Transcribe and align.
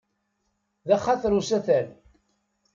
D 0.87 0.89
axatar 0.95 1.33
usatal. 1.41 1.87